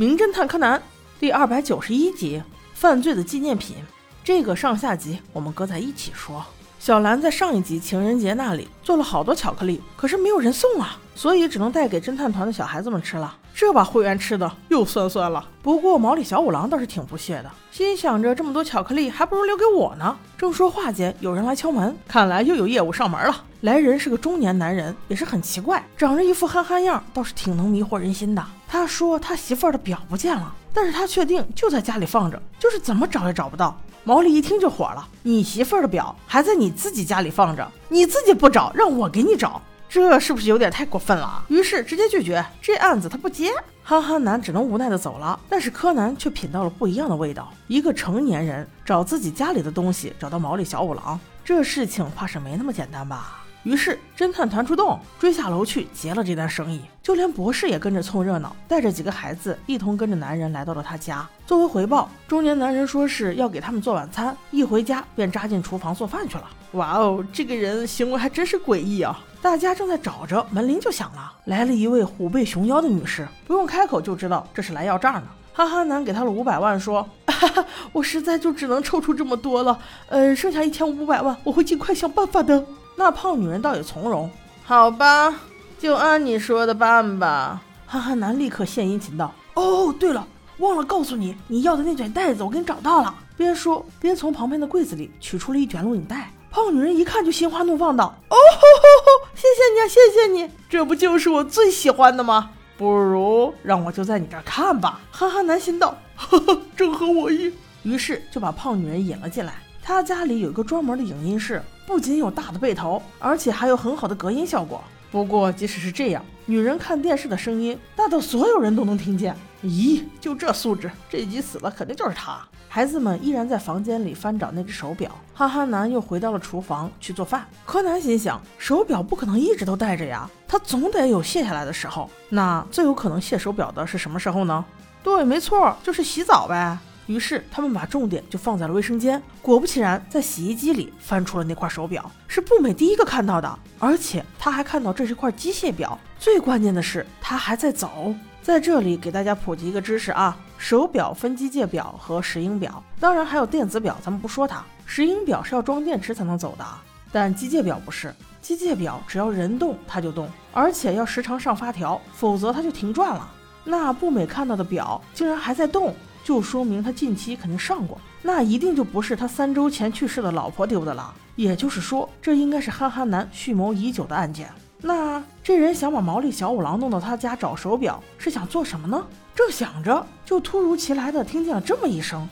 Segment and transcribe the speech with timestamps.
[0.00, 0.82] 名侦探柯南
[1.18, 2.42] 第二百九十一集：
[2.72, 3.76] 犯罪的纪念品。
[4.24, 6.42] 这个上下集我们搁在一起说。
[6.80, 13.36] 小兰在上一集情人节那里做了好多巧克力，可是没有人送啊，所以只能带给侦探团的小孩子们吃了。
[13.54, 15.46] 这把会员吃的又酸酸了。
[15.60, 20.16] 不过毛利小五郎倒是挺不屑的，心想着这么多巧克力还不如留给我呢。
[20.38, 23.44] 正说话间，有人来敲门，看来又有业务上门了。
[23.60, 28.42] 来人是个中年男人，也是很奇怪，长着一副憨憨样，倒是挺能迷惑人心的。
[28.66, 33.78] 他说他媳妇儿的表不见了，但是他确定就在家里放着，就是怎么找也找不到。
[34.02, 43.52] 毛利一听就火了：“你媳妇儿的表还在你自己家里放着，你自己不找，让我给你找，这是不是有点太过分了？”于是直接拒绝这案子，他不接。
[43.82, 45.38] 憨憨男只能无奈的走了。
[45.48, 53.44] 但是柯南却品到了不一样的味道：一个成年人找自己家里的东西，找到毛利小五郎，这事情怕是没那么简单吧？
[53.62, 56.80] 于是侦探团出动，追下楼去结了这单生意。
[57.02, 61.28] 就连博士也跟着凑热闹，带着几个孩子一同跟着男人来到了他家。
[61.46, 66.44] 作为回报，中年男人说是要给他们做晚餐，一回家便扎进厨房做饭去了。
[66.72, 69.18] 哇哦，这个人行为还真是诡异啊！
[69.42, 75.22] 大家正在找着，门铃就响了，来了一位虎背熊腰的女士，不用开口就知道这是来要账的。
[75.52, 82.64] 哈哈男给他了五百万，说：“哈哈，我实在就只能凑出这么多了，呃，剩下一千五百万，我会尽快想办法的。”
[83.00, 84.30] 那胖女人倒也从容，
[84.62, 85.34] 好吧，
[85.78, 87.62] 就按你说的办吧。
[87.86, 96.30] 憨憨男立刻献殷勤道：“哦，对了，忘了告诉你，你要的那卷袋子我给你找到了。”边说边从旁边的柜子里取出了一卷录影带。
[96.50, 102.50] 胖女人一看就心花怒放道：“哦吼吼吼，谢谢你啊，谢谢你，这不就是我最喜欢的吗？
[102.76, 107.50] 不如让我就在你这儿看吧。”憨憨男心道：“呵呵，正合我意。”
[107.82, 109.54] 于是就把胖女人引了进来。
[109.82, 111.62] 他家里有一个专门的影音室。
[111.90, 114.80] 不仅有大的背头，而且还有很好的隔音效果。
[115.10, 119.34] 不过，即使是这样，女人看电视的声音大到所有人都能听见。
[119.64, 122.38] 咦，就这素质，这集死了肯定就是他。
[122.68, 125.10] 孩子们依然在房间里翻找那只手表。
[125.34, 127.44] 哈哈男又回到了厨房去做饭。
[127.66, 132.08] 柯南心想，手表不可能一直都戴着呀，他总得有卸下来的时候。
[132.28, 134.64] 那最有可能卸手表的是什么时候呢？
[135.02, 136.78] 对，没错，就是洗澡呗。
[137.10, 145.98] 于是他们把重点就放在了卫生间，果不其然，在洗衣机里翻出了那块手表，是步美第一个看到的，而且他还看到这是块机械表。
[146.20, 148.14] 最关键的是，它还在走。
[148.40, 154.64] 在这里给大家普及一个知识啊，手表分机械表和石英表，当然还有电子表，咱们不说它。
[154.86, 156.64] 石英表是要装电池才能走的，
[157.10, 163.28] 但机械表不是，机械表只要人动它就动，而且要时常上发条，否则它就停转了。
[163.64, 165.92] 那步美看到的表竟然还在动。
[166.30, 171.12] 就说明他近期肯定上过，那一定就不是他三周前去世的老婆丢的了。
[171.34, 174.48] 也就是说，这应该是憨憨男蓄谋已久的案件。
[174.80, 179.04] 那这人想把毛利小五郎弄到他家找手表，是想做什么呢？
[179.34, 182.28] 正想着，就突如其来的听见了这么一声。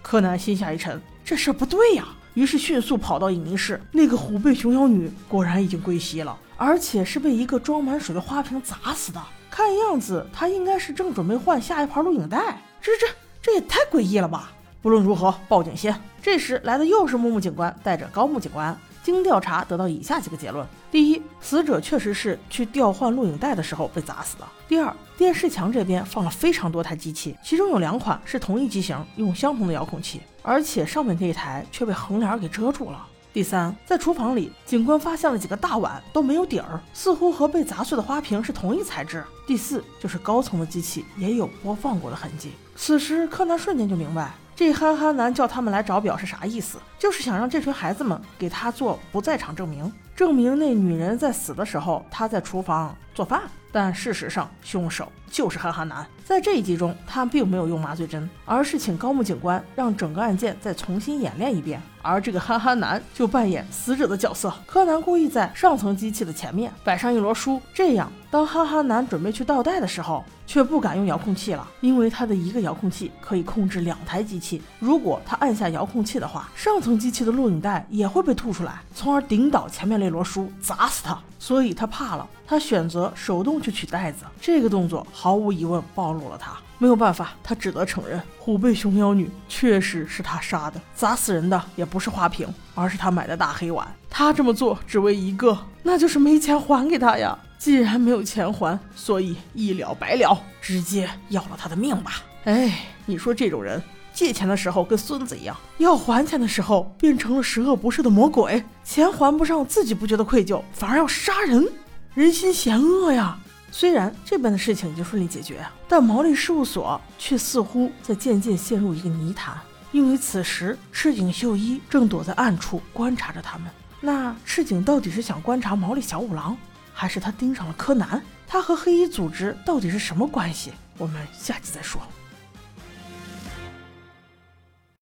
[0.00, 3.82] 柯南心下一沉，这事不对呀，于是迅速跑到影音室。
[3.90, 9.20] 那个虎背熊腰女果然已经归西了，而且是被一个装满水的花瓶砸死的。
[9.50, 12.60] 看样子，他应该是正准备换下一盘录影带。
[12.80, 13.06] 这这
[13.40, 14.52] 这也太诡异了吧！
[14.82, 15.98] 不论如何，报警先。
[16.20, 18.76] 这时来的又是木木警官，带着高木警官。
[19.02, 33.06] 经调查得到以下几个结论：第一，死者确实是去调换录影带的时候被砸死的；第二，电视墙这边放了非常多台机器，其中有两款是同一机型，用相同的遥控器，而且上面这一台却被横帘给遮住了。
[33.36, 39.22] 第三，在厨房里，警官发现了几个大碗都没有底儿，似乎和被砸碎的花瓶是同一材质。
[39.46, 42.52] 第四，就是高层的机器也有播放过的痕迹。
[42.76, 53.42] 此时，柯南瞬间就明白，这憨憨男叫他们来找表是啥意思，就是想让这群孩子们给他做不在场证明，证明那女人在死的时候他在厨房做饭。
[53.72, 56.06] 但事实上，凶手就是憨憨男。
[56.24, 61.78] 在这一集中，他并没有用麻醉针，而是请高木警官让整个案件再重新演练一遍。
[62.00, 64.50] 而这个憨憨男就扮演死者的角色。
[64.64, 74.62] 柯南故意在上层机器的前面摆上一摞书，这样当憨憨男准备去倒带的时候，却不敢用遥控器了，因为他的一个遥控器可以控制两台机器。
[74.78, 81.18] 如果他按下遥控器的话，上层机器的录影带也会被吐出来，从而顶倒前面两那摞书，砸死他。
[81.38, 84.24] 所以他怕了，他选择手动去取袋子。
[84.40, 86.56] 这个动作毫无疑问暴露了他。
[86.78, 90.80] 没有办法，他只得承认虎背熊腰女确实是他杀的。
[90.94, 93.86] 砸死人的也不是花瓶，而是他买的大黑碗。
[94.10, 97.38] 他这么做只为一个，那就是没钱还给他呀。
[97.58, 102.22] 既然没有钱还，所以一了百了，直接要了他的命吧。
[102.44, 103.82] 哎，你说这种人，
[104.16, 108.64] 借钱的时候跟孙子一样，要还钱的时候变成了十恶不赦的魔鬼。
[108.82, 111.68] 钱还不上，自己不觉得愧疚，反而要杀人，
[112.14, 113.38] 人心险恶呀。
[113.70, 119.54] 虽然这边的事情已经顺利解决，但毛利事务所却似乎在渐渐陷入一个泥潭，
[119.92, 123.70] 因为此时赤井秀一正躲在暗处观察着他们。
[124.00, 126.56] 那赤井到底是想观察毛利小五郎，
[126.94, 128.22] 还是他盯上了柯南？
[128.46, 130.72] 他和黑衣组织到底是什么关系？
[130.96, 132.00] 我们下集再说。